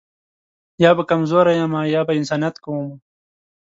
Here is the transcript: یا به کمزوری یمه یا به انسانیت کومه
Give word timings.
یا 0.83 0.91
به 0.97 1.03
کمزوری 1.09 1.55
یمه 1.61 1.81
یا 1.95 2.01
به 2.07 2.13
انسانیت 2.19 2.55
کومه 2.63 2.95